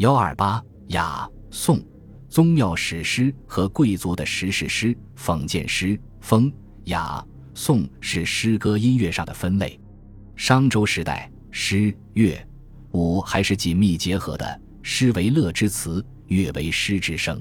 [0.00, 1.78] 幺二八雅颂，
[2.26, 6.00] 宗庙史诗和贵族的时事诗、讽谏诗。
[6.22, 6.50] 风
[6.84, 9.78] 雅颂是诗歌音乐上的分类。
[10.36, 12.42] 商周时代，诗乐
[12.92, 17.38] 舞还是紧密结合的，诗为乐之词，乐为诗之声。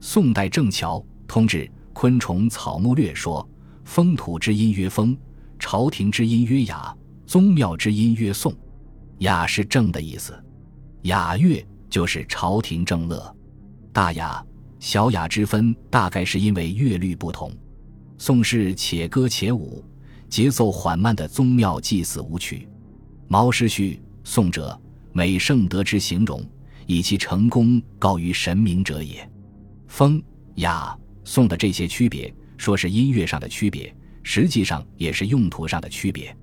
[0.00, 3.48] 宋代郑桥通志昆虫草木略说：
[3.84, 5.16] 风土之音曰风，
[5.60, 6.92] 朝廷之音曰雅，
[7.24, 8.52] 宗庙之音曰颂。
[9.18, 10.36] 雅是正的意思，
[11.02, 11.64] 雅乐
[11.94, 13.36] 就是朝廷正乐。
[13.92, 14.44] 大雅、
[14.80, 17.52] 小雅之分，大概是因为乐律不同。
[18.18, 19.84] 宋是且歌且舞，
[20.28, 22.68] 节奏缓慢的宗庙祭祀舞曲。
[23.28, 24.76] 毛诗序宋者，
[25.12, 26.44] 美圣德之形容，
[26.88, 29.30] 以其成功高于神明者也。
[29.86, 30.20] 风
[30.56, 36.36] 雅颂的这些区别，说是音乐上的区别，实际上也是用途上的区别。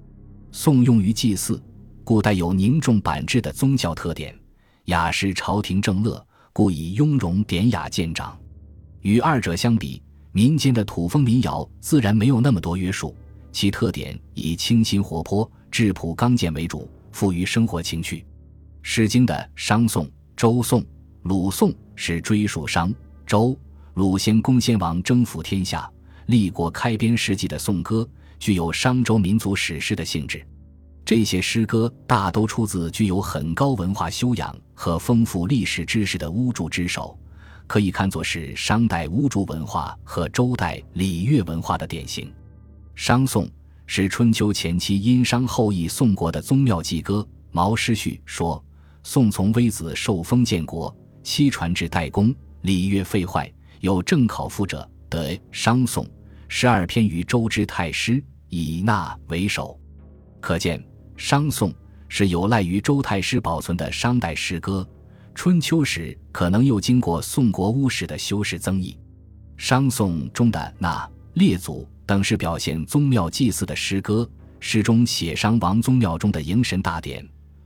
[0.54, 1.62] 颂用于祭祀。
[2.06, 4.34] 故带有凝重板质的宗教特点，
[4.92, 8.38] 雅是朝廷正乐，故以雍容典雅见长。
[9.00, 13.16] 与二者相比，民间的土风民谣自然没有那么多约束，
[13.54, 18.18] 其特点以清新活泼、质朴刚健为主，富于生活情趣。
[18.82, 20.84] 《诗经》的商颂、周颂、
[21.24, 22.94] 鲁颂是追溯商、
[23.26, 23.58] 周、
[23.94, 25.90] 鲁先公先王征服天下、
[26.26, 28.06] 立国开边事迹的颂歌，
[28.40, 30.46] 具有商周民族史诗的性质。
[31.12, 37.20] 这些诗歌大都出自具有很高文化修养和丰富历史知识的巫祝之手，
[37.68, 42.34] 可以看作是商代巫祝文化和周代礼乐文化的典型。
[42.96, 43.46] 商颂
[43.86, 47.28] 是春秋前期殷商后裔宋国的宗庙祭歌。
[47.52, 48.64] 毛诗序说
[49.04, 53.52] ：“宋从微子受封建国，七传至代公，礼乐废坏，
[53.82, 56.08] 有正考复者，得商颂
[56.48, 59.78] 十二篇于周之太师，以纳为首。”
[60.40, 60.82] 可见。
[61.22, 61.72] 商颂
[62.08, 64.86] 是有赖于周太师保存的商代诗歌，
[65.36, 68.98] 春秋时可能又经过宋国巫史的修饰增益。
[69.56, 74.28] 商颂中的那列祖等是表现宗庙祭祀的诗歌，
[74.60, 77.24] 诗中写商王宗庙中的迎神大典，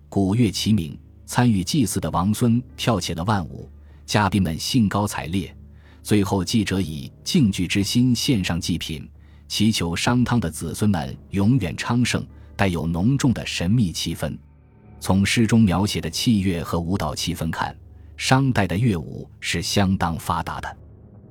[0.10, 3.72] 鼓乐齐鸣，参与祭祀的王孙跳起了万舞，
[4.06, 5.56] 嘉宾们兴高采烈。
[6.04, 9.10] 最后记者以敬惧之心献上祭品，
[9.48, 12.22] 祈求商汤的子孙们永远昌盛。
[12.56, 14.38] 带有浓重的神秘气氛。
[15.00, 17.76] 从诗中描写的器乐和舞蹈气氛看，
[18.18, 20.78] 商代的乐舞是相当发达的。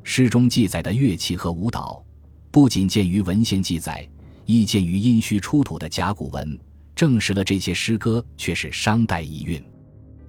[0.03, 2.05] 诗中记载的乐器和舞蹈，
[2.51, 4.07] 不仅见于文献记载，
[4.45, 6.59] 亦见于殷墟出土的甲骨文，
[6.95, 9.65] 证实了这些诗歌却是商代遗韵。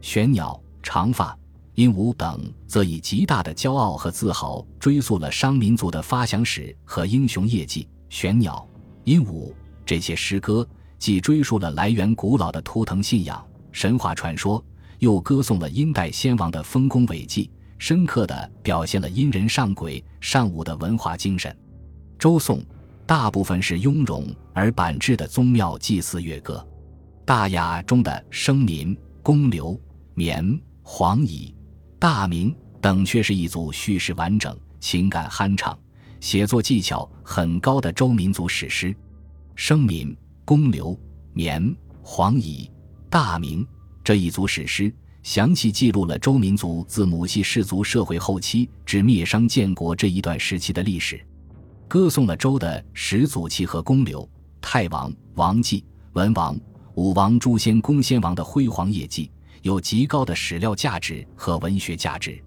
[0.02, 1.38] 玄鸟、长发、
[1.76, 7.88] 鹦鹉等，则以极大的骄傲和自豪，追溯了商民族的发祥史和英雄业绩。
[8.08, 8.66] 玄鸟、
[9.04, 9.54] 鹦鹉
[9.86, 10.68] 这些诗歌。
[11.06, 14.66] 既追溯了来源古老的图腾信仰、神话传说，
[14.98, 21.56] 又歌颂了殷代先王的丰功伟绩，深刻地表现了殷人上轨上武的文化精神。
[22.18, 22.60] 周颂
[23.06, 26.68] 大部分是雍容而板质的宗庙祭祀乐歌，
[27.24, 29.80] 大雅中的声民、公刘、
[30.16, 31.54] 绵、黄乙、
[32.00, 32.52] 大明
[32.82, 35.78] 等却是一组叙事完整、情感酣畅、
[36.20, 38.96] 写作技巧很高的周民族史诗。
[39.54, 40.18] 声民。
[40.46, 40.96] 公刘、
[41.34, 42.70] 绵、黄乙、
[43.10, 43.66] 大明
[44.04, 51.20] 这一组史诗，详细记录了周民族自母系氏族社会后期至灭商建国这一段时期的历史，
[51.88, 54.30] 歌颂了周的始祖契和公刘、
[54.62, 55.84] 太王、王继、
[56.14, 56.56] 文王、
[56.94, 59.32] 武王诸先公先王的辉煌业绩，
[59.64, 62.40] 有极高的史料价值和文学价值。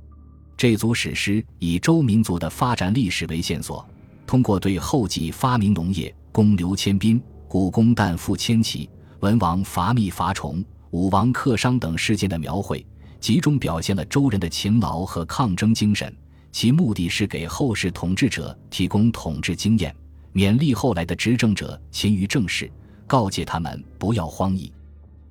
[0.56, 3.84] 这组史诗以周民族的发展历史为线索，
[4.24, 7.20] 通过对后继发明农业、公刘迁兵。
[7.48, 8.88] 古公旦复迁齐，
[9.20, 12.86] 文王伐密伐崇，武王克商等事件的描绘，
[13.18, 16.14] 集中表现了周人的勤劳和抗争精神。
[16.52, 19.94] 其目的是给后世统治者提供统治经验，
[20.34, 22.70] 勉励后来的执政者勤于政事，
[23.06, 24.70] 告诫他们不要荒淫。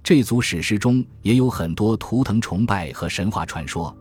[0.01, 3.95] 这组史诗中也有很多图腾崇拜和神话传说，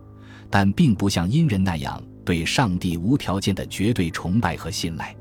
[0.48, 5.14] 但并不像殷人那样对上帝无条件的绝对崇拜和信赖。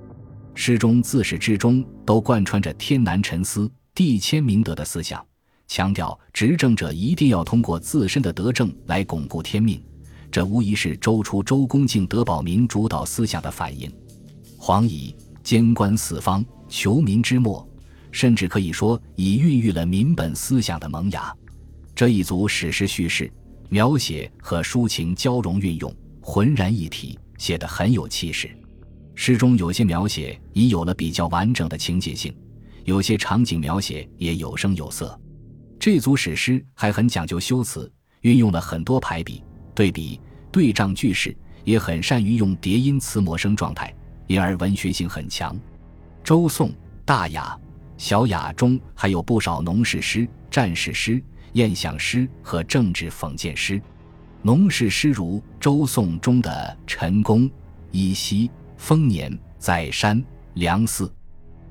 [0.56, 5.24] 诗中自始至终都贯穿着天南沉思、地谦明德的思想，
[5.68, 9.84] 强调执政者一定要通过自身的德政来巩固天命。
[10.32, 13.92] 这无疑是周初周公敬德保民主导思想的反映。
[14.58, 17.68] 黄乙监官四方，求民之末，
[18.12, 21.36] 甚至可以说已孕育了民本思想的萌芽。
[21.94, 23.32] 这一组史诗叙事、
[23.70, 28.50] 描写和抒情交融运用，浑然一体，写得很有气势。
[29.16, 32.36] 诗中有些描写已有了比较完整的情节性，
[32.84, 35.20] 有些场景描写也有声有色。
[35.80, 37.92] 这组史诗还很讲究修辞，
[38.22, 39.42] 运用了很多排比、
[39.74, 40.20] 对比、
[40.52, 43.94] 对仗句式，也很善于用叠音词模声状态，
[44.28, 45.58] 因而文学性很强。
[46.24, 46.72] 周颂、
[47.06, 47.58] 大雅、
[47.98, 51.24] 小雅中还有不少农事诗、战士诗、
[51.54, 53.82] 宴享诗和政治讽谏诗。
[54.42, 57.42] 农事诗如周颂中的《陈宫》
[57.92, 58.48] 《依稀》
[58.86, 60.16] 《丰年》《在山》
[60.54, 61.08] 《梁寺》，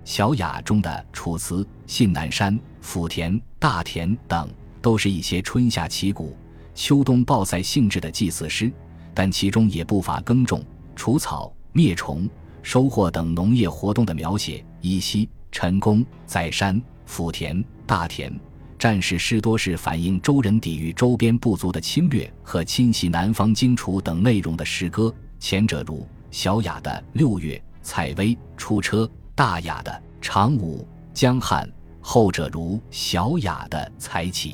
[0.05, 4.51] 小雅中的《楚辞》《信南山》《甫田》《大田》等，
[4.83, 6.37] 都是一些春夏祈谷、
[6.75, 8.69] 秋冬报赛性质的祭祀诗，
[9.15, 10.61] 但其中也不乏耕种、
[10.97, 12.29] 除草、灭虫、
[12.65, 14.59] 收获等农业活动的描写。
[14.81, 16.75] 《依稀》《陈宫》《在山》
[17.07, 17.57] 《甫田》
[17.87, 18.29] 《大田》。
[18.77, 30.81] 战士诗多是反映周人抵御周边部族的侵略和侵袭南方荆楚等内容的诗歌，前者如小雅的《六月》，采薇出车；大雅的《长武》，
[31.17, 31.65] 江汉；
[32.01, 34.51] 后者如小雅的《才起》。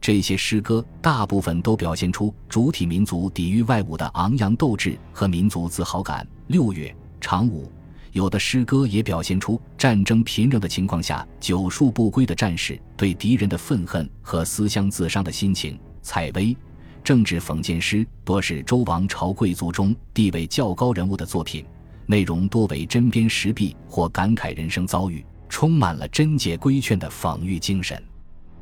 [0.00, 6.24] 这些诗歌大部分都表现出主体民族抵御外侮的昂扬斗志和民族自豪感。
[6.46, 6.88] 《六月》
[7.20, 7.66] 《长武》。
[8.12, 15.78] 有的诗歌也表现出战争频仍的情况下，久戍不归的战士对敌人的愤恨和思乡自伤的心情。
[16.00, 16.56] 采薇
[17.04, 21.64] 政治讽谏诗多是周王朝贵族中地位较高人物的作品，
[22.06, 28.00] 内容多为针砭时弊或感慨人生遭遇，充满了贞洁规劝的讽喻精神。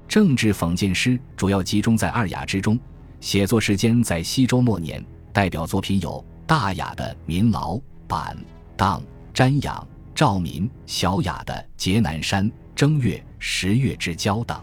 [0.09, 2.79] 政治讽谏诗主要集中在二雅之中，
[3.21, 7.75] 写作时间在西周末年，代表作品有大雅的《民劳》
[8.09, 8.37] 《板
[8.77, 9.01] 荡》。
[9.33, 12.45] 瞻仰、赵民、小雅的《劫南山》
[12.75, 14.61] 《正月、十月之交》等，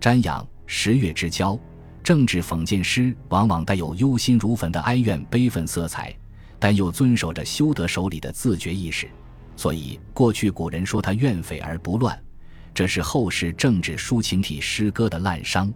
[0.00, 1.58] 瞻仰、十月之交，
[2.02, 6.14] 政治讽谏诗往往带有忧心如焚的哀怨悲愤色彩，
[6.58, 9.08] 但又遵守着修德手里的自觉意识，
[9.56, 12.18] 所以过去古人说他怨匪而不乱，
[12.72, 15.70] 这是后世政治抒情体诗歌的滥觞。